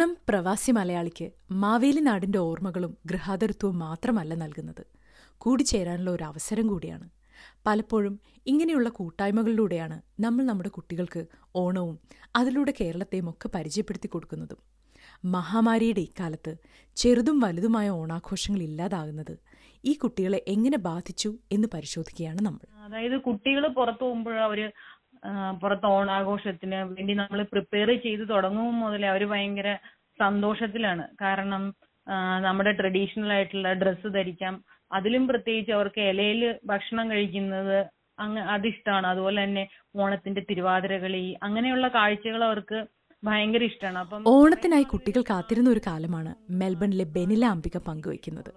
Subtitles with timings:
[0.00, 4.86] ഓണം പ്രവാസി മലയാളിക്ക് മാവേലി നാടിന്റെ ഓർമ്മകളും ഗൃഹാതരത്വവും മാത്രമല്ല നൽകുന്നത്.
[5.38, 7.06] കൂടിച്ചേരാനുള്ള ഒരു അവസരം കൂടിയാണ്.
[7.66, 8.14] പലപ്പോഴും
[8.46, 11.22] ഇങ്ങനെയുള്ള കൂട്ടായ്മകളിലൂടെയാണ് നമ്മൾ നമ്മുടെ കുട്ടികൾക്ക്
[11.56, 11.98] ഓണവും
[12.36, 14.60] അതിലൂടെ കേരളത്തെയും ഒക്കെ പരിചയപ്പെടുത്തി കൊടുക്കുന്നതും.
[15.24, 16.54] മഹാമാരിയുടെ ഇക്കാലത്ത്
[16.96, 19.34] ചെറുതും വലുതുമായ ഓണാഘോഷങ്ങൾ ഇല്ലാതാകുന്നത്
[19.84, 22.64] ഈ കുട്ടികളെ എങ്ങനെ ബാധിച്ചു എന്ന് പരിശോധിക്കുകയാണ് നമ്മൾ.
[22.84, 24.70] അതായത് കുട്ടികൾ പുറത്തു പോകുമ്പോൾ അവർ ആ,
[25.62, 29.70] പുറത്ത് ഓണാഘോഷത്തിന് വേണ്ടി നമ്മൾ പ്രിപ്പയർ ചെയ്ത് തുടങ്ങും മുതലേ അവർ ഭയങ്കര
[30.22, 31.04] സന്തോഷത്തിലാണ്.
[31.24, 31.62] കാരണം
[32.46, 34.54] നമ്മുടെ ട്രഡീഷണൽ ആയിട്ടുള്ള ഡ്രസ്സ് ധരിക്കാം.
[34.90, 37.78] അതിലും പ്രത്യേകിച്ച് അവർക്ക് ഇലയിൽ ഭക്ഷണം കഴിക്കുന്നത്
[38.24, 39.64] അങ്ങ് അതിഷ്ടമാണ് അതുപോലെ തന്നെ
[40.02, 42.78] ഓണത്തിന്റെ തിരുവാതിരകളി അങ്ങനെയുള്ള കാഴ്ചകൾ അവർക്ക്
[43.22, 48.50] ഭയങ്കര ഇഷ്ടമാണ് അപ്പം ഓണത്തിനായി കുട്ടികൾ കാത്തിരുന്ന ഒരു കാലമാണ് മെൽബണിലെ ബെനില അംബിക പങ്കുവയ്ക്കുന്നത്.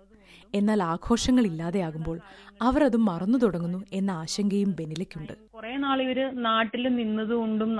[0.53, 2.17] എന്നാൽ ആഘോഷങ്ങൾ ഇല്ലാതെയാകുമ്പോൾ
[2.61, 5.33] അവർ അത് മറന്നു തുടങ്ങുന്നു എന്ന ആശങ്കയും ബെനിലയ്ക്കുണ്ട്.
[5.55, 7.71] കുറെ നാൾ ഇവർ നാട്ടിൽ നിന്നതുകൊണ്ടും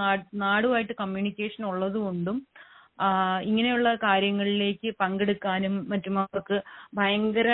[0.44, 2.40] നാടുമായിട്ട് കമ്മ്യൂണിക്കേഷൻ ഉള്ളതുകൊണ്ടും
[3.44, 6.58] ഇങ്ങനെയുള്ള കാര്യങ്ങളിലേക്ക് പങ്കെടുക്കാനും മറ്റും അവർക്ക്
[6.94, 7.50] ഭയങ്കര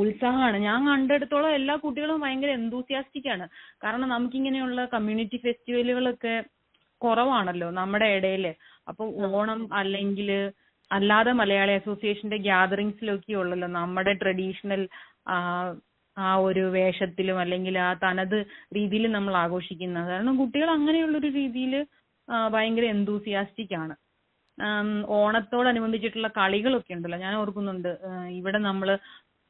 [0.00, 0.58] ഉത്സാഹമാണ്.
[0.58, 3.46] ഞാൻ കണ്ടെടുത്തോളം എല്ലാ കുട്ടികളും ഭയങ്കര എന്തൂസിയാസ്റ്റിക് ആണ്.
[3.84, 6.34] കാരണം നമുക്കിങ്ങനെയുള്ള കമ്മ്യൂണിറ്റി ഫെസ്റ്റിവലുകളൊക്കെ
[7.00, 8.46] കുറവാണല്ലോ നമ്മുടെ ഇടയിൽ.
[8.88, 9.04] അപ്പൊ
[9.38, 10.30] ഓണം അല്ലെങ്കിൽ
[10.90, 14.82] അല്ലാതെ മലയാളി അസോസിയേഷന്റെ ഗ്യാതറിങ്സിലൊക്കെ ഉള്ളല്ലോ നമ്മുടെ ട്രഡീഷണൽ
[16.16, 18.38] ആ ഒരു വേഷത്തിലും അല്ലെങ്കിൽ ആ തനത്
[18.76, 20.08] രീതിയിൽ നമ്മൾ ആഘോഷിക്കുന്നത്.
[20.12, 21.74] കാരണം കുട്ടികൾ അങ്ങനെയുള്ളൊരു രീതിയിൽ
[22.54, 23.94] ഭയങ്കര എന്തൂസിയാസ്റ്റിക് ആണ്.
[25.18, 27.18] ഓണത്തോടനുബന്ധിച്ചിട്ടുള്ള കളികളൊക്കെ ഉണ്ടല്ലോ.
[27.26, 27.90] ഞാൻ ഓർക്കുന്നുണ്ട്
[28.38, 28.88] ഇവിടെ നമ്മൾ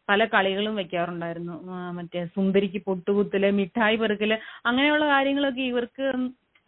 [0.08, 1.54] പല കളികളും വെക്കാറുണ്ടായിരുന്നു.
[1.98, 4.32] മറ്റേ സുന്ദരിക്ക് പൊട്ടുകുത്തൽ മിഠായി പെറുക്കൽ
[4.70, 6.04] അങ്ങനെയുള്ള കാര്യങ്ങളൊക്കെ ഇവർക്ക്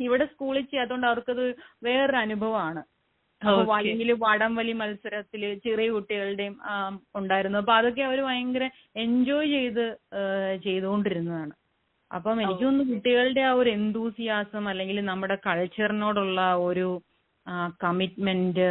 [0.00, 1.44] ഇവിടെ സ്കൂളിൽ ചെയ്യാത്തതുകൊണ്ട് അവർക്കത്
[1.86, 2.82] വേറൊരു അനുഭവമാണ്
[3.70, 6.54] വലിയ വടംവലി മത്സരത്തിൽ ചെറിയ കുട്ടികളുടെയും
[7.14, 7.58] ഉണ്ടായിരുന്നു.
[7.58, 8.64] അപ്പൊ അതൊക്കെ അവർ ഭയങ്കര
[8.96, 9.84] എൻജോയ് ചെയ്ത്
[10.64, 11.52] ചെയ്തുകൊണ്ടിരുന്നതാണ്.
[12.10, 16.88] അപ്പം എനിക്ക് തോന്നുന്നു കുട്ടികളുടെ ആ ഒരു എന്തൂസിയാസം അല്ലെങ്കിൽ നമ്മുടെ കൾച്ചറിനോടുള്ള ഒരു
[17.84, 18.66] കമ്മിറ്റ്മെന്റ്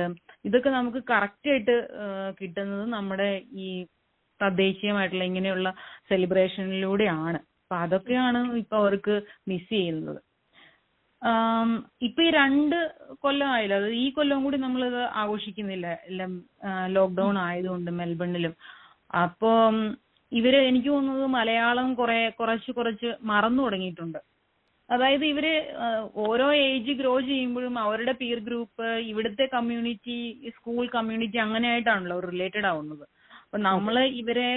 [0.46, 1.76] ഇതൊക്കെ നമുക്ക് കറക്റ്റ് ആയിട്ട്
[2.40, 3.30] കിട്ടുന്നത് നമ്മുടെ
[3.66, 3.70] ഈ
[4.42, 5.70] തദ്ദേശീയമായിട്ടുള്ള ഇങ്ങനെയുള്ള
[6.10, 9.16] സെലിബ്രേഷനിലൂടെയാണ് അപ്പൊ അതൊക്കെയാണ് ഇപ്പൊ അവർക്ക്
[9.48, 10.20] മിസ് ചെയ്യുന്നത്.
[12.08, 12.76] ഇപ്പൊ ഈ രണ്ട്
[13.24, 13.78] കൊല്ലം ആയില്ല?
[13.82, 15.88] അത് ഈ കൊല്ലം കൂടി നമ്മളിത് ആഘോഷിക്കുന്നില്ല.
[16.10, 16.32] എല്ലാം
[16.96, 18.54] ലോക്ക്ഡൌൺ ആയതുകൊണ്ട് മെൽബണിലും.
[19.24, 19.52] അപ്പൊ
[20.32, 24.20] ഇവർ എനിക്ക് തോന്നുന്നത് മലയാളം കുറെ കുറച്ച് കുറച്ച് മറന്നു തുടങ്ങിയിട്ടുണ്ട്.
[24.90, 25.46] അതായത് ഇവർ
[26.28, 30.18] ഓരോ ഏജ് ഗ്രോ ചെയ്യുമ്പോഴും അവരുടെ പീർ ഗ്രൂപ്പ് ഇവിടുത്തെ കമ്മ്യൂണിറ്റി
[30.56, 33.06] സ്കൂൾ കമ്മ്യൂണിറ്റി അങ്ങനെയായിട്ടാണല്ലോ റിലേറ്റഡ് ആവുന്നത്.
[33.46, 34.50] അപ്പൊ നമ്മൾ ഇവരെ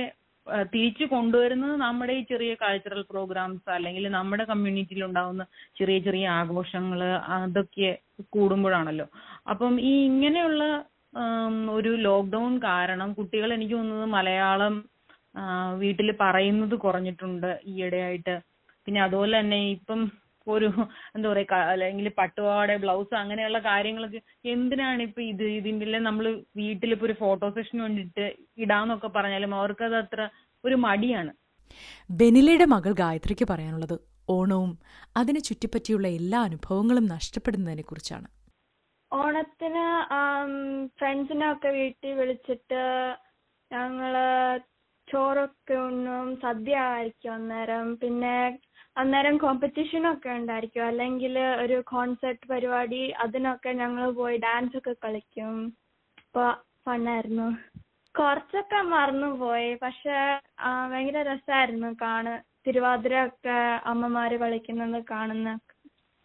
[0.46, 5.44] തിരിച്ചു കൊണ്ടുവരുന്നത് നമ്മുടെ ഈ ചെറിയ കൾച്ചറൽ പ്രോഗ്രാംസ് അല്ലെങ്കിൽ നമ്മുടെ കമ്മ്യൂണിറ്റിയിൽ ഉണ്ടാകുന്ന
[5.78, 7.02] ചെറിയ ചെറിയ ആഘോഷങ്ങൾ
[7.36, 7.90] അതൊക്കെ
[8.30, 9.06] കൂടുമ്പോഴാണല്ലോ.
[9.50, 10.62] അപ്പം ഈ ഇങ്ങനെയുള്ള
[11.70, 14.74] ഒരു ലോക്ക്ഡൌൺ കാരണം കുട്ടികൾ എനിക്ക് തോന്നുന്നത് മലയാളം
[15.78, 18.34] വീട്ടിൽ പറയുന്നത് കുറഞ്ഞിട്ടുണ്ട് ഈയിടെയായിട്ട്.
[18.86, 20.00] പിന്നെ അതുപോലെ തന്നെ ഇപ്പം
[20.46, 20.68] ഒരു
[21.14, 26.26] എന്താ പറയാ ക- അല്ലെങ്കിൽ പട്ടുപാവാട ബ്ലൗസ് അങ്ങനെയുള്ള കാര്യങ്ങളൊക്കെ എന്തിനാണ് ഇപ്പൊ ഇത് ഇതിന്റെ നമ്മൾ
[26.56, 30.28] വീട്ടിൽ ഇപ്പൊ ഒരു ഫോട്ടോ സെഷന് വേണ്ടിയിട്ട് ഇടാന്നൊക്കെ പറഞ്ഞാലും അവർക്കത് അത്ര
[30.64, 31.32] ഒരു മടിയാണ്.
[32.10, 33.96] ബെനിലയുടെ മകൾ ഗായത്രിക്ക് പറയാനുള്ളത്
[34.28, 34.78] ഓണവും
[35.16, 38.28] അതിനെ ചുറ്റിപ്പറ്റിയുള്ള എല്ലാ അനുഭവങ്ങളും നഷ്ടപ്പെടുന്നതിനെ കുറിച്ചാണ്.
[39.12, 39.84] ഓണത്തിന്
[40.98, 42.82] ഫ്രണ്ട്സിനൊക്കെ വീട്ടിൽ വിളിച്ചിട്ട്
[43.70, 44.14] ഞങ്ങൾ
[45.08, 47.96] ചോറൊക്കെ ഉണ്ണും സദ്യ ആയിരിക്കും അന്നേരം.
[47.96, 48.58] പിന്നെ
[48.96, 50.86] അന്നേരം കോമ്പറ്റീഷൻ ഒക്കെ ഉണ്ടായിരിക്കും.
[50.86, 55.54] അല്ലെങ്കിൽ ഒരു കോൺസെർട്ട് പരിപാടി അതിനൊക്കെ ഞങ്ങൾ പോയി ഡാൻസ് ഒക്കെ കളിക്കും.
[56.24, 56.44] അപ്പൊ
[56.86, 57.48] ഫണ്ണായിരുന്നു
[58.14, 60.16] കുറച്ചൊക്കെ മറന്നുപോയി പക്ഷെ
[60.90, 62.40] ഭയങ്കര രസമായിരുന്നു കാണാൻ.
[62.66, 63.58] തിരുവാതിര ഒക്കെ
[63.92, 65.52] അമ്മമാര് കളിക്കുന്നത് കാണുന്ന.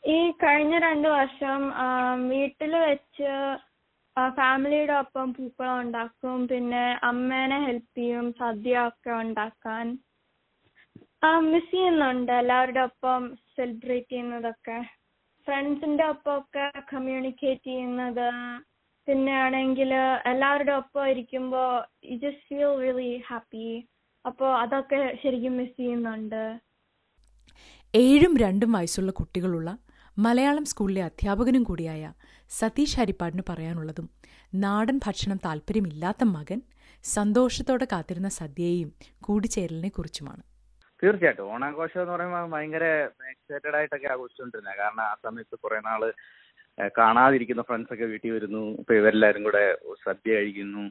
[0.03, 1.61] ഈ കഴിഞ്ഞ രണ്ടു വർഷം
[2.31, 3.31] വീട്ടിൽ വെച്ച്
[4.37, 6.37] ഫാമിലിയുടെ ഒപ്പം പൂക്കളം ഉണ്ടാക്കും.
[6.51, 9.87] പിന്നെ അമ്മേനെ ഹെൽപ്പ് ചെയ്യും സദ്യ ഒക്കെ ഉണ്ടാക്കാൻ.
[11.23, 12.31] മിസ് ചെയ്യുന്നുണ്ട്.
[12.31, 14.77] എല്ലാവരുടെ ഒപ്പം സെലിബ്രേറ്റ് ചെയ്യുന്നതൊക്കെ.
[15.47, 18.27] ഫ്രണ്ട്സിന്റെ ഒപ്പം ഒക്കെ കമ്മ്യൂണിക്കേറ്റ് ചെയ്യുന്നത്.
[19.07, 19.93] പിന്നെ ആണെങ്കിൽ
[20.25, 23.87] എല്ലാവരുടെ ഒപ്പം ഇരിക്കുമ്പോ you just feel really happy
[24.25, 26.59] അപ്പോൾ അതൊക്കെ ശരിക്കും മിസ് ചെയ്യുന്നുണ്ട്.
[27.93, 29.77] ഏഴും രണ്ടും വയസ്സുള്ള കുട്ടികളുള്ള
[30.17, 32.13] മലയാളം സ്കൂളിലെ അധ്യാപകനും കൂടിയായ
[32.49, 34.09] സതീഷ് ഹരിപ്പാടിന് പറയാനുള്ളതും
[34.53, 36.61] നാടൻ ഭക്ഷണം താല്പര്യമില്ലാത്ത മകൻ
[37.03, 40.43] സന്തോഷത്തോടെ കാത്തിരുന്ന സദ്യയെയും കൂടിച്ചേരലിനെ കുറിച്ചുമാണ്.
[41.03, 41.51] തീർച്ചയായിട്ടും.
[41.53, 42.85] ഓണാഘോഷം എന്ന് പറയുമ്പോൾ ഭയങ്കര
[43.33, 46.01] എക്സൈറ്റഡ് ആയിട്ടൊക്കെ ആഘോഷിച്ചുകൊണ്ടിരുന്നത് കാരണം ആ സമയത്ത് കുറെ നാൾ
[46.97, 48.63] കാണാതിരിക്കുന്ന ഫ്രണ്ട്സ് ഒക്കെ വീട്ടിൽ വരുന്നു.
[48.79, 49.63] ഇപ്പൊ ഇവരെല്ലാരും കൂടെ
[50.05, 50.85] സദ്യ കഴിക്കുന്നു.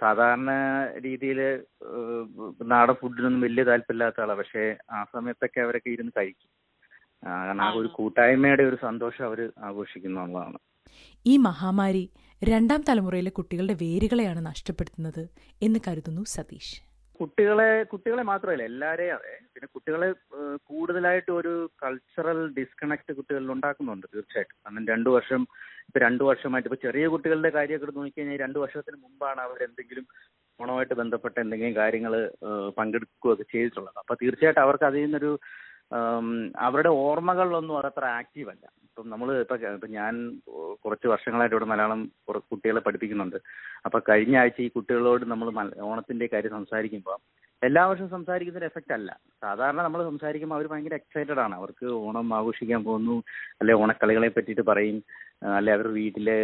[0.00, 0.50] സാധാരണ
[1.04, 1.40] രീതിയിൽ
[2.72, 6.50] നാടൻ ഫുഡിനൊന്നും വലിയ താല്പര്യമില്ലാത്ത ആളാണ് പക്ഷേ ആ സമയത്തൊക്കെ അവരൊക്കെ ഇരുന്ന് കഴിക്കും.
[7.26, 10.58] കാരണം ആ ഒരു കൂട്ടായ്മയുടെ ഒരു സന്തോഷം അവർ ആഘോഷിക്കുന്നു എന്നുള്ളതാണ്.
[11.26, 12.04] ഈ മഹാമാരി
[12.42, 15.22] രണ്ടാം തലമുറയിലെ കുട്ടികളുടെ വേരുകളെയാണ് നഷ്ടപ്പെടുത്തുന്നത്
[15.62, 16.74] എന്ന് കരുതുന്നു സതീഷ്.
[17.20, 19.34] കുട്ടികളെ കുട്ടികളെ മാത്രമല്ല എല്ലാവരെയും അതെ.
[19.52, 20.08] പിന്നെ കുട്ടികളെ
[20.70, 21.52] കൂടുതലായിട്ട് ഒരു
[21.82, 24.56] കൾച്ചറൽ ഡിസ്കണക്ട് കുട്ടികളിൽ ഉണ്ടാക്കുന്നുണ്ട് തീർച്ചയായിട്ടും.
[24.64, 25.42] കാരണം രണ്ട് വർഷം
[25.88, 30.06] ഇപ്പൊ രണ്ട് വർഷമായിട്ട് ഇപ്പൊ ചെറിയ കുട്ടികളുടെ കാര്യമൊക്കെ എടുത്ത് നോക്കിക്കഴിഞ്ഞാൽ രണ്ട് വർഷത്തിന് മുമ്പാണ് അവർ എന്തെങ്കിലും
[30.60, 32.12] ഓണമായിട്ട് ബന്ധപ്പെട്ട എന്തെങ്കിലും കാര്യങ്ങൾ
[32.78, 33.98] പങ്കെടുക്കുകയൊക്കെ ചെയ്തിട്ടുള്ളത്.
[34.02, 35.32] അപ്പൊ തീർച്ചയായിട്ടും അവർക്ക് അതിൽ നിന്നൊരു
[36.64, 38.64] അവരുടെ ഓർമ്മകളിലൊന്നും അതത്ര ആക്റ്റീവ് അല്ല.
[38.86, 40.14] ഇപ്പം നമ്മൾ ഇപ്പൊ ഇപ്പൊ ഞാൻ
[40.84, 43.38] കുറച്ച് വർഷങ്ങളായിട്ട് ഇവിടെ മലയാളം കുറെ കുട്ടികളെ പഠിപ്പിക്കുന്നുണ്ട്.
[43.84, 45.48] അപ്പൊ കഴിഞ്ഞ ആഴ്ച ഈ കുട്ടികളോട് നമ്മൾ
[45.80, 47.18] ഓണത്തിന്റെ കാര്യം സംസാരിക്കുമ്പോൾ
[47.62, 49.10] എല്ലാ വർഷവും സംസാരിക്കുന്ന ഒരു എഫക്റ്റ് അല്ല.
[49.42, 51.54] സാധാരണ നമ്മൾ സംസാരിക്കുമ്പോൾ അവർ ഭയങ്കര എക്സൈറ്റഡ് ആണ്.
[51.54, 53.22] അവർക്ക് ഓണം ആഘോഷിക്കാൻ പോകുന്നു
[53.60, 54.98] അല്ലെ ഓണക്കളികളെ പറ്റിയിട്ട് പറയും
[55.56, 56.36] അല്ലെ അവർ വീട്ടിലെ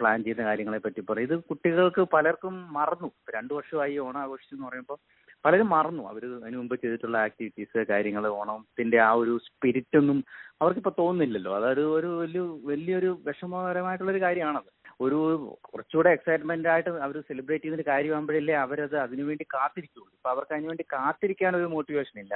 [0.00, 1.26] പ്ലാൻ ചെയ്യുന്ന കാര്യങ്ങളെ പറ്റി പറയും.
[1.28, 3.10] ഇത് കുട്ടികൾക്ക് പലർക്കും മറന്നു.
[3.36, 4.98] രണ്ടു വർഷമായി ഓണം ആഘോഷിച്ചു എന്ന് പറയുമ്പോൾ
[5.44, 6.02] പലരും മറന്നു.
[6.08, 10.24] അവർ അതിനു മുമ്പ് ചെയ്തിട്ടുള്ള ആക്ടിവിറ്റീസ് കാര്യങ്ങൾ ഓണത്തിന്റെ ആ ഒരു സ്പിരിറ്റ് ഒന്നും
[10.60, 11.56] അവർക്കിപ്പോ തോന്നുന്നില്ലല്ലോ.
[11.56, 12.40] അതൊരു ഒരു വലിയ
[12.70, 14.70] വലിയൊരു വിഷമകരമായിട്ടുള്ള ഒരു കാര്യമാണത്
[15.00, 15.18] ഒരു
[15.66, 21.52] കുറച്ചുകൂടെ എക്സൈറ്റ്മെന്റ് ആയിട്ട് അവർ സെലിബ്രേറ്റ് ചെയ്യുന്ന ഒരു കാര്യമാകുമ്പോഴല്ലേ അവരത് അതിനുവേണ്ടി കാത്തിരിക്കുള്ളൂ ഇപ്പൊ അവർക്ക് അതിനുവേണ്ടി കാത്തിരിക്കാൻ
[21.60, 22.34] ഒരു മോട്ടിവേഷൻ ഇല്ല.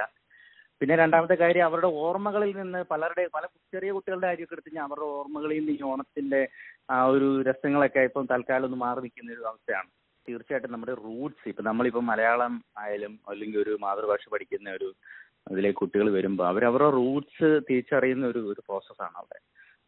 [0.81, 5.59] പിന്നെ രണ്ടാമത്തെ കാര്യം അവരുടെ ഓർമ്മകളിൽ നിന്ന് പലരുടെ പല ചെറിയ കുട്ടികളുടെ കാര്യമൊക്കെ എടുത്ത് കഴിഞ്ഞാൽ അവരുടെ ഓർമ്മകളിൽ
[5.59, 6.41] നിന്ന് ഈ ഓണത്തിന്റെ
[6.89, 9.89] ആ ഒരു രസങ്ങളൊക്കെ ഇപ്പം തൽക്കാലം ഒന്ന് മാറി നിൽക്കുന്ന ഒരു അവസ്ഥയാണ്.
[10.25, 12.53] തീർച്ചയായിട്ടും നമ്മുടെ റൂട്ട്സ് ഇപ്പൊ നമ്മളിപ്പം മലയാളം
[12.83, 14.89] ആയാലും അല്ലെങ്കിൽ ഒരു മാതൃഭാഷ പഠിക്കുന്ന ഒരു
[15.49, 19.39] അതിലെ കുട്ടികൾ വരുമ്പോൾ അവരവരുടെ റൂട്ട്സ് തിരിച്ചറിയുന്ന ഒരു ഒരു പ്രോസസ്സാണ് അവിടെ.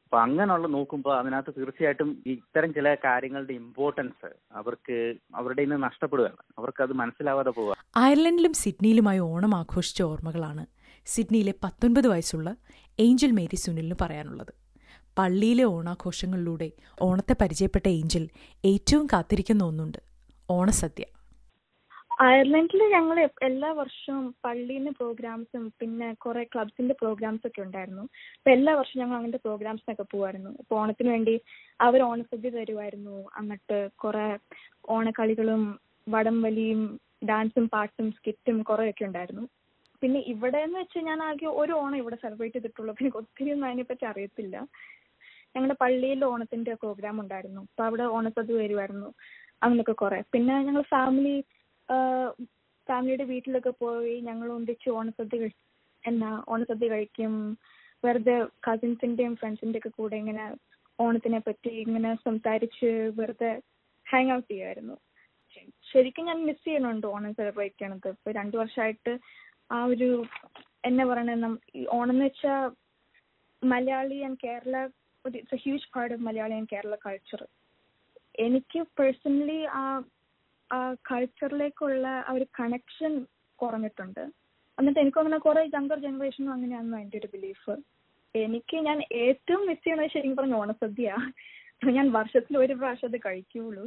[0.08, 6.38] അപ്പൊ അങ്ങനെയുള്ള നോക്കുമ്പോൾ അതിനകത്ത് തീർച്ചയായിട്ടും ഇത്തരം ചില കാര്യങ്ങളുടെ ഇമ്പോർട്ടൻസ് അവർക്ക് അവരുടെ ഇന്ന് നഷ്ടപ്പെടുകയാണ്.
[6.58, 7.76] അവർക്ക് അത് മനസ്സിലാവാതെ പോവുക.
[7.96, 10.66] അയർലൻഡിലും സിഡ്നിയിലുമായി ഓണം ആഘോഷിച്ച ഓർമ്മകളാണ്
[11.06, 12.56] സിഡ്നിയിലെ പത്തൊൻപത് വയസ്സുള്ള
[13.00, 14.54] ഏഞ്ചൽ മേരി സുനിലിന് പറയാനുള്ളത്.
[15.18, 16.72] പള്ളിയിലെ ഓണാഘോഷങ്ങളിലൂടെ
[17.02, 18.30] ഓണത്തെ പരിചയപ്പെട്ട ഏഞ്ചൽ
[18.66, 19.98] ഏറ്റവും കാത്തിരിക്കുന്ന ഒന്നുണ്ട്
[20.50, 21.04] ഓണസദ്യ.
[22.18, 26.44] അയർലൻഡിൽ ഞങ്ങൾ എല്ലാ വർഷവും പള്ളിയിൽ പ്രോഗ്രാംസും പിന്നെ കുറെ
[27.02, 28.04] പ്രോഗ്രാംസ് ഒക്കെ ഉണ്ടായിരുന്നു.
[28.38, 31.36] അപ്പൊ എല്ലാ വർഷവും ഞങ്ങൾ അങ്ങനത്തെ പ്രോഗ്രാംസിനൊക്കെ പോകുമായിരുന്നു ഇപ്പൊ ഓണത്തിന് വേണ്ടി
[31.80, 34.26] അവർ ഓണസദ്യ തരുമായിരുന്നു എന്നിട്ട് കുറെ
[34.88, 35.64] ഓണക്കളികളും
[36.08, 36.82] വടംവലിയും
[37.26, 39.44] ഡാൻസും പാട്ടും സ്കിറ്റും കുറെ ഒക്കെ ഉണ്ടായിരുന്നു.
[40.02, 42.94] പിന്നെ ഇവിടെ എന്ന് വെച്ചാൽ ഞാൻ ആകെ ഒരു ഓണം ഇവിടെ സെലിബ്രേറ്റ് ചെയ്തിട്ടുള്ളൂ.
[42.94, 44.56] പിന്നെ ഒത്തിരി ഒന്നും അതിനെപ്പറ്റി അറിയത്തില്ല.
[45.56, 47.62] ഞങ്ങളുടെ പള്ളിയിൽ ഓണത്തിന്റെ പ്രോഗ്രാം ഉണ്ടായിരുന്നു.
[47.68, 49.10] അപ്പൊ അവിടെ ഓണസദ്യ വരുമായിരുന്നു
[49.62, 50.20] അങ്ങനൊക്കെ കുറെ.
[50.34, 51.36] പിന്നെ ഞങ്ങൾ ഫാമിലി
[52.88, 55.48] ഫാമിലിയുടെ വീട്ടിലൊക്കെ പോയി ഞങ്ങൾ ഒന്നിച്ച് ഓണസദ്യ
[56.04, 57.34] എന്നാ ഓണസദ്യ കഴിക്കും.
[58.04, 58.36] വെറുതെ
[58.68, 60.46] കസിൻസിന്റെയും ഫ്രണ്ട്സിന്റെ ഒക്കെ കൂടെ ഇങ്ങനെ
[61.00, 62.90] ഓണത്തിനെ പറ്റി ഇങ്ങനെ സംസാരിച്ച്
[63.20, 63.52] വെറുതെ
[64.08, 64.96] ഹാങ് ഔട്ട് ചെയ്യുമായിരുന്നു
[65.88, 68.08] ശരിക്കും ഞാൻ മിസ് ചെയ്യുന്നുണ്ട് ഓണം സെലിബ്രേറ്റ് ചെയ്യണത്.
[68.16, 69.14] ഇപ്പൊ രണ്ടു വർഷമായിട്ട്
[69.70, 70.10] ആ ഒരു
[70.84, 71.48] എന്നാ പറയണത്
[71.98, 72.62] ഓണം എന്ന് വെച്ചാൽ
[73.62, 74.76] Malayali and Kerala
[75.26, 77.42] it's a huge part of Malayali and Kerala culture
[78.40, 79.84] എനിക്ക് പേഴ്സണലി ആ
[81.10, 83.14] കൾച്ചറിലേക്കുള്ള ആ ഒരു കണക്ഷൻ
[83.60, 84.24] കുറഞ്ഞിട്ടുണ്ട്.
[84.78, 87.76] എന്നിട്ട് എനിക്ക് അങ്ങനെ കുറെ യങ്കർ ജനറേഷനും അങ്ങനെയാണ് എന്റെ ഒരു ബിലീഫ്
[88.36, 91.10] എനിക്ക് ഞാൻ ഏറ്റവും മിസ് ചെയ്യണത് ശരിക്കും പറഞ്ഞ ഓണസദ്യ
[91.74, 93.86] അപ്പൊ ഞാൻ വർഷത്തിൽ ഒരു പ്രാവശ്യം അത് കഴിക്കുള്ളൂ.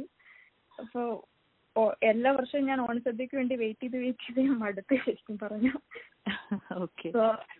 [0.81, 1.01] അപ്പൊ
[2.11, 5.73] എല്ലാ വർഷവും ഞാൻ ഓണസദ്യക്ക് വേണ്ടി വെയിറ്റ് ചെയ്ത് വെയിറ്റ് ചെയ്ത് ഞാൻ മടുത്ത് ശരിക്കും പറഞ്ഞു.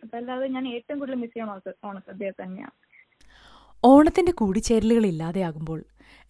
[0.06, 1.54] അതല്ലാതെ ഞാൻ ഏറ്റവും കൂടുതൽ മിസ് ചെയ്യണ
[1.90, 2.76] ഓണസദ്യ തന്നെയാണ്
[3.84, 5.78] ഓണത്തിന്റെ കൂടിച്ചേരലുകൾ ഇല്ലാതെയാകുമ്പോൾ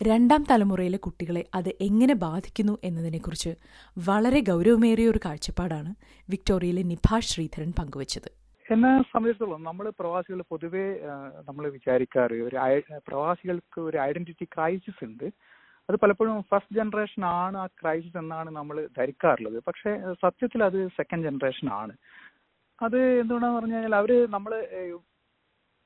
[0.00, 3.52] രണ്ടാം തലമുറയിലെ കുട്ടികളെ അത് എങ്ങനെ ബാധിക്കുന്നു എന്നതിനെക്കുറിച്ച്
[3.96, 5.90] വളരെ ഗൗരവമേറിയ ഒരു കാഴ്ചപ്പാടാണ്
[6.28, 8.30] വിക്ടോറിയയിലെ നിഭാഷ് ശ്രീധരൻ പങ്കുവച്ചത്.
[8.66, 10.84] എന്നെ സംബന്ധിച്ചിടത്തോളം നമ്മൾ പ്രവാസികൾ പൊതുവേ
[11.48, 12.56] നമ്മൾ വിചാരിക്കാറ് ഒരു
[13.08, 15.26] പ്രവാസികൾക്ക് ഒരു ഐഡന്റിറ്റി ക്രൈസിസ് ഉണ്ട്.
[15.88, 19.58] അത് പലപ്പോഴും ഫസ്റ്റ് ജനറേഷൻ ആണ് ആ ക്രൈസിസ് എന്നാണ് നമ്മൾ ധരിക്കാറുള്ളത്.
[19.68, 19.90] പക്ഷെ
[20.22, 21.94] സത്യത്തിൽ അത് സെക്കൻഡ് ജനറേഷൻ ആണ്.
[22.78, 24.96] അത് എന്തുകൊണ്ടാന്ന് പറഞ്ഞു കഴിഞ്ഞാൽ അവർ നമ്മൾ ഏഹ്,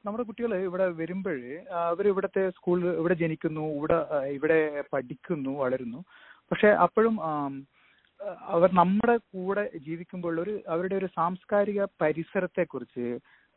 [0.06, 1.54] നമ്മുടെ കുട്ടികൾ ഇവിടെ വരുമ്പോഴേ
[1.90, 3.98] അവർ ഇവിടുത്തെ സ്കൂളിൽ ഇവിടെ ജനിക്കുന്നു ഇവിടെ
[4.38, 4.58] ഇവിടെ
[4.92, 6.00] പഠിക്കുന്നു വളരുന്നു.
[6.50, 7.16] പക്ഷെ അപ്പോഴും
[8.54, 13.06] അവർ നമ്മുടെ കൂടെ ജീവിക്കുമ്പോൾ ഒരു അവരുടെ ഒരു സാംസ്കാരിക പരിസരത്തെ കുറിച്ച്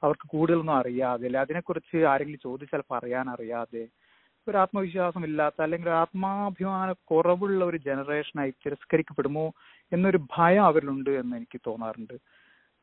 [0.04, 1.40] അവർക്ക് കൂടുതലൊന്നും അറിയാതെ അല്ലെ?
[1.40, 3.84] അതിനെക്കുറിച്ച് ആരെങ്കിലും ചോദിച്ചാൽ പറയാൻ അറിയാതെ
[4.48, 9.46] ഒരു ആത്മവിശ്വാസം ഇല്ലാത്ത അല്ലെങ്കിൽ ഒരു ആത്മാഭിമാന കുറവുള്ള ഒരു ജനറേഷനായി തിരസ്കരിക്കപ്പെടുമോ
[9.92, 12.16] എന്നൊരു ഭയം അവരിലുണ്ട് എന്ന് എനിക്ക് തോന്നാറുണ്ട്.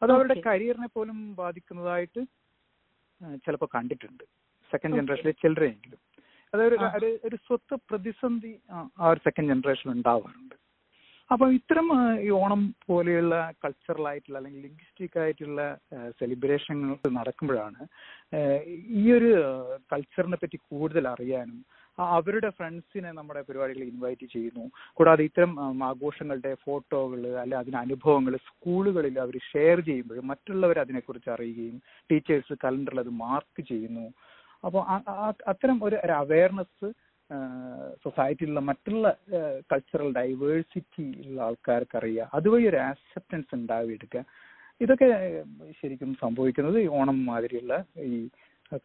[0.02, 2.22] അത് അവരുടെ കരിയറിനെ പോലും ബാധിക്കുന്നതായിട്ട്
[3.22, 4.24] ചിലപ്പോൾ കണ്ടിട്ടുണ്ട്.
[4.70, 5.98] സെക്കൻഡ് ജനറേഷനിലെ ചിലരെങ്കിലും.
[6.54, 7.18] അതൊരു.
[7.24, 10.65] ഒരു സ്വത്ത് പ്രതിസന്ധി ആ ഒരു സെക്കൻഡ് ജനറേഷൻ ഉണ്ടാവാറുണ്ട്.
[11.30, 11.86] അപ്പൊ ഇത്തരം
[12.24, 15.62] ഈ ഓണം പോലെയുള്ള കൾച്ചറൽ ആയിട്ടുള്ള അല്ലെങ്കിൽ ലിംഗ്വിസ്റ്റിക് ആയിട്ടുള്ള
[16.20, 17.80] സെലിബ്രേഷനുകൾ നടക്കുമ്പോഴാണ്
[19.00, 19.30] ഈ ഒരു
[19.92, 21.58] കൾച്ചറിനെ പറ്റി കൂടുതൽ അറിയാനും
[21.98, 24.64] അവരുടെ ഫ്രണ്ട്സിനെ നമ്മുടെ പരിപാടികളിൽ ഇൻവൈറ്റ് ചെയ്യുന്നു.
[24.96, 25.52] കൂടാതെ ഇത്തരം
[25.90, 31.78] ആഘോഷങ്ങളുടെ ഫോട്ടോകൾ അല്ലെ അതിന് അനുഭവങ്ങൾ സ്കൂളുകളിൽ അവർ ഷെയർ ചെയ്യുമ്പോൾ മറ്റുള്ളവർ അതിനെക്കുറിച്ച് അറിയുകയും
[32.10, 34.06] ടീച്ചേഴ്സ് കലണ്ടറിൽ അത് മാർക്ക് ചെയ്യുന്നു.
[34.64, 34.82] അപ്പോൾ
[35.52, 36.88] അത്തരം ഒരു അവയർനെസ്
[38.04, 39.06] സൊസൈറ്റിയിലുള്ള മറ്റുള്ള
[39.72, 44.22] കൾച്ചറൽ ഡൈവേഴ്സിറ്റി ഉള്ള ആൾക്കാർക്ക് അറിയുക അതുവഴി ഒരു ആക്സെപ്റ്റൻസ് ഉണ്ടാവിയെടുക്കുക.
[44.80, 45.08] ഇതൊക്കെ
[45.80, 47.74] ശരിക്കും സംഭവിക്കുന്നത് ഈ ഓണം മാതിരിയുള്ള
[48.10, 48.16] ഈ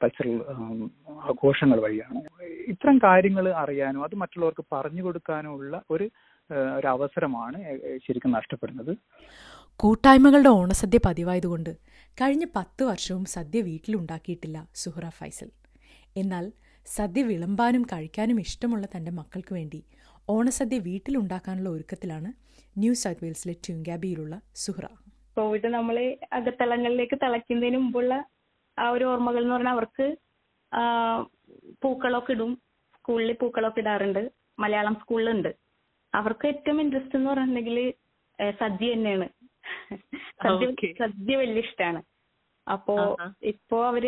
[0.02, 0.34] കൾച്ചറൽ
[1.32, 2.20] ആഘോഷങ്ങൾ വഴിയാണ്.
[2.74, 6.08] ഇത്തരം കാര്യങ്ങൾ അറിയാനോ അത് മറ്റുള്ളവർക്ക് പറഞ്ഞു കൊടുക്കാനോ ഉള്ള ഒരു
[6.78, 7.58] ഒരു അവസരമാണ്
[8.06, 8.92] ശരിക്കും നഷ്ടപ്പെടുന്നത്.
[9.82, 11.70] കൂട്ടായ്മകളുടെ ഓണസദ്യ പതിവായതുകൊണ്ട്
[12.22, 15.50] കഴിഞ്ഞ പത്ത് വർഷവും സദ്യ വീട്ടിലുണ്ടാക്കിയിട്ടില്ല സുഹറ ഫൈസൽ.
[16.22, 16.46] എന്നാൽ
[16.86, 19.84] സദ്യ വിളമ്പാനും കഴിക്കാനും ഇഷ്ടമുള്ള തന്റെ മക്കൾക്ക് വേണ്ടി
[20.30, 22.34] ഓണസദ്യ വീട്ടിലുണ്ടാക്കാനുള്ള ഒരുക്കത്തിലാണ്
[22.78, 24.86] ന്യൂ സൗത്ത് വെയിൽസിലെ ട്യൂങ്കാബിയിലുള്ള സുഹ്റ.
[25.38, 28.26] കോവിഡ് നമ്മളെ അകത്തളങ്ങളിലേക്ക് തിളയ്ക്കുന്നതിന് മുമ്പുള്ള
[28.80, 30.06] ആ ഒരു ഓർമ്മകൾ എന്ന് പറഞ്ഞാൽ അവർക്ക്
[31.84, 32.52] പൂക്കളൊക്കെ ഇടും.
[32.96, 34.32] സ്കൂളിൽ പൂക്കളൊക്കെ ഇടാറുണ്ട്.
[34.60, 35.52] മലയാളം സ്കൂളിലുണ്ട്.
[36.14, 37.94] അവർക്ക് ഏറ്റവും ഇൻട്രസ്റ്റ് എന്ന് പറഞ്ഞിട്ടുണ്ടെങ്കിൽ
[38.60, 39.28] സദ്യ തന്നെയാണ്.
[40.44, 42.02] സദ്യ സദ്യ വലിയ ഇഷ്ടമാണ്
[42.74, 42.96] അപ്പോ
[43.52, 44.06] ഇപ്പൊ അവർ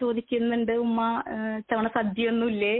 [0.00, 1.00] ചോദിക്കുന്നുണ്ട് ഉമ്മ
[1.70, 2.76] തവണ ഇത്തവണ സദ്യയൊന്നും ഇല്ലേ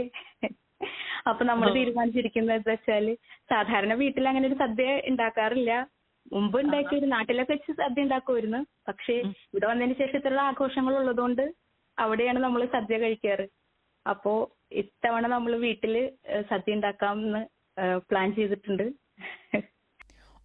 [1.29, 3.05] അപ്പൊ നമ്മൾ തീരുമാനിച്ചിരിക്കുന്നത് എന്താ വെച്ചാൽ
[3.51, 5.71] സാധാരണ വീട്ടിൽ അങ്ങനെ ഒരു സദ്യ ഉണ്ടാക്കാറില്ല.
[6.35, 8.59] മുമ്പ് ഉണ്ടാക്കിയ ഒരു നാട്ടിലൊക്കെ വെച്ച് സദ്യ ഉണ്ടാക്കുമായിരുന്നു.
[8.87, 9.15] പക്ഷേ
[9.51, 11.43] ഇവിടെ വന്നതിന് ശേഷം ഇത്തരം ആഘോഷങ്ങൾ ഉള്ളതുകൊണ്ട്
[11.97, 13.45] അവിടെയാണ് നമ്മൾ സദ്യ കഴിക്കാറ്.
[14.05, 14.33] അപ്പോ
[14.81, 15.95] ഇത്തവണ നമ്മൾ വീട്ടിൽ
[16.51, 17.41] സദ്യ ഉണ്ടാക്കാമെന്ന്
[18.09, 18.85] പ്ലാൻ ചെയ്തിട്ടുണ്ട്.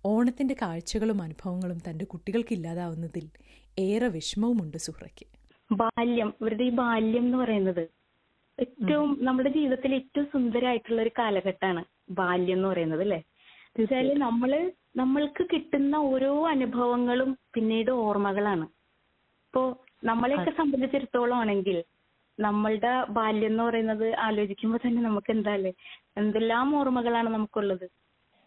[0.04, 3.26] ഓണത്തിന്റെ കാഴ്ചകളും അനുഭവങ്ങളും തന്റെ കുട്ടികൾക്ക് ഇല്ലാതാവുന്നതിൽ
[3.78, 5.26] ഏറെ വിഷമവുമുണ്ട് സുഹ്രയ്ക്ക്
[5.70, 7.84] ബാല്യം ഇവരുടെ ഈ ബാല്യം എന്ന് പറയുന്നത്
[8.58, 11.82] ഏറ്റവും നമ്മുടെ ജീവിതത്തിൽ ഏറ്റവും സുന്ദരമായിട്ടുള്ള ഒരു കാലഘട്ടമാണ്
[12.18, 13.20] ബാല്യം എന്ന് പറയുന്നത് അല്ലെ?
[13.76, 14.50] വെച്ചാൽ നമ്മൾ
[14.96, 18.66] നമ്മൾക്ക് കിട്ടുന്ന ഓരോ അനുഭവങ്ങളും പിന്നീട് ഓർമ്മകളാണ്.
[19.46, 19.62] ഇപ്പോ
[20.04, 21.76] നമ്മളെയൊക്കെ സംബന്ധിച്ചിടത്തോളം ആണെങ്കിൽ
[22.38, 25.72] നമ്മളുടെ ബാല്യം എന്ന് പറയുന്നത് ആലോചിക്കുമ്പോൾ തന്നെ നമുക്ക് എന്താ അല്ലേ?
[26.16, 27.86] എന്തെല്ലാം ഓർമ്മകളാണ് നമുക്കുള്ളത്?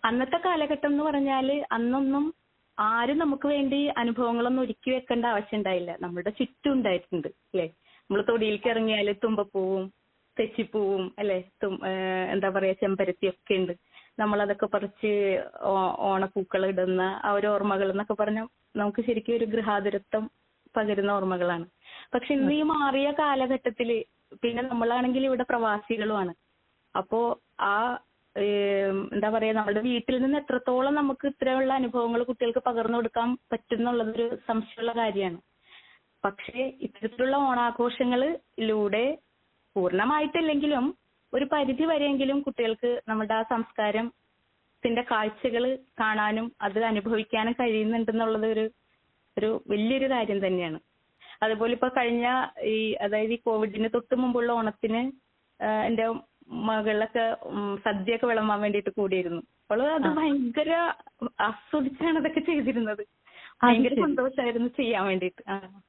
[0.06, 2.34] അന്നത്തെ കാലഘട്ടം എന്ന് പറഞ്ഞാൽ അന്നൊന്നും
[2.80, 5.98] ആരും നമുക്ക് വേണ്ടി അനുഭവങ്ങളൊന്നും ഒരുക്കി വെക്കേണ്ട ആവശ്യം ഉണ്ടായില്ല.
[6.02, 7.68] നമ്മുടെ ചുറ്റും ഉണ്ടായിട്ടുണ്ട് അല്ലെ?
[8.02, 9.94] നമ്മൾ തൊടിയിലേക്ക് ഇറങ്ങിയാൽ തുമ്പപ്പൂവും
[10.40, 11.36] തെച്ചിപ്പൂവും അല്ലെ?
[11.66, 13.74] ഏഹ് എന്താ പറയാ ചെമ്പരത്തി ഒക്കെ ഉണ്ട്.
[14.20, 20.32] നമ്മൾ അതൊക്കെ പറിച്ച് ഓ- ഓണപ്പൂക്കൾ ഇടുന്ന ആ ഒരു ഓർമ്മകൾ എന്നൊക്കെ പറഞ്ഞാൽ നമുക്ക് ശരിക്കും ഒരു ഗൃഹാതുരത്വം
[20.78, 21.66] പകരുന്ന ഓർമ്മകളാണ്.
[22.14, 24.06] പക്ഷെ ഇന്ന് ഈ മാറിയ കാലഘട്ടത്തിൽ
[24.44, 26.34] പിന്നെ നമ്മളാണെങ്കിൽ ഇവിടെ പ്രവാസികളുമാണ്.
[26.98, 28.00] അപ്പോ ആ
[29.16, 34.94] എന്താ പറയാ നമ്മുടെ വീട്ടിൽ നിന്ന് എത്രത്തോളം നമുക്ക് ഇത്തരമുള്ള അനുഭവങ്ങൾ കുട്ടികൾക്ക് പകർന്നു കൊടുക്കാൻ പറ്റും എന്നുള്ളതൊരു സംശയമുള്ള
[35.02, 35.40] കാര്യമാണ്.
[36.24, 39.06] പക്ഷേ ഇത്തരത്തിലുള്ള ഓണാഘോഷങ്ങളിലൂടെ
[39.76, 40.86] പൂർണമായിട്ടില്ലെങ്കിലും
[41.34, 45.64] ഒരു പരിധി വരെയെങ്കിലും കുട്ടികൾക്ക് നമ്മുടെ ആ സംസ്കാരത്തിന്റെ കാഴ്ചകൾ
[46.02, 48.66] കാണാനും അത് അനുഭവിക്കാനും കഴിയുന്നുണ്ടെന്നുള്ളത് ഒരു
[49.38, 50.78] ഒരു വലിയൊരു കാര്യം തന്നെയാണ്.
[51.44, 52.26] അതുപോലെ ഇപ്പൊ കഴിഞ്ഞ
[52.74, 55.02] ഈ അതായത് ഈ കോവിഡിന് തൊട്ട് മുമ്പുള്ള ഓണത്തിന്
[55.88, 56.06] എന്റെ
[56.48, 57.38] മകളൊക്കെ
[57.76, 59.42] സദ്യയൊക്കെ വിളമ്പാൻ വേണ്ടിയിട്ട് കൂടിയിരുന്നു.
[59.72, 60.94] അവൾ അത് ഭയങ്കര
[61.42, 63.08] ആസ്വദിച്ചാണ് അതൊക്കെ ചെയ്തിരുന്നത്.
[63.64, 65.50] ഭയങ്കര സന്തോഷായിരുന്നു ചെയ്യാൻ വേണ്ടിയിട്ട്.
[65.50, 65.82] ആഹ്.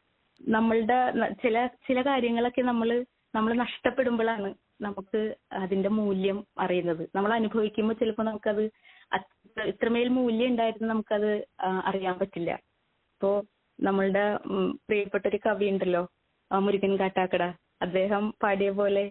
[0.49, 7.09] നമ്മളുടെ ചില ചില കാര്യങ്ങളൊക്കെ നമ്മൾ നമ്മൾ നഷ്ടപ്പെടുമ്പോഴാണ് നമുക്ക് അതിന്റെ മൂല്യം അറിയുന്നത്.
[7.15, 8.65] നമ്മൾ അനുഭവിക്കുമ്പോ ചിലപ്പോൾ നമുക്കത്
[9.13, 12.51] അത്ര- ഇത്രമേൽ മൂല്യം ഉണ്ടായിരുന്നു നമുക്കത് അറിയാൻ പറ്റില്ല.
[12.91, 13.45] ഇപ്പോ
[13.81, 16.09] നമ്മളുടെ ഉം, പ്രിയപ്പെട്ട ഒരു കവി ഉണ്ടല്ലോ
[16.53, 17.43] ആ മുരുകൻ കാട്ടാക്കട.
[17.83, 19.11] അദ്ദേഹം പാടിയ പോലെ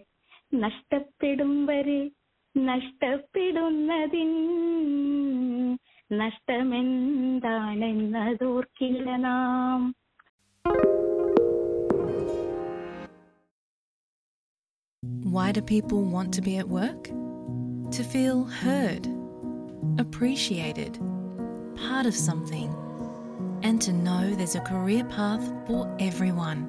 [0.63, 2.01] നഷ്ടപ്പെടും വരെ
[2.57, 4.33] നഷ്ടപ്പെടുന്നതിൻ
[6.21, 9.81] നഷ്ടമെന്താണെന്നതോർക്കില്ല നാം
[15.35, 17.05] Why do people want to be at work?
[17.97, 19.07] To feel heard,
[19.99, 20.99] appreciated,
[21.77, 22.69] part of something,
[23.63, 26.69] and to know there's a career path for everyone.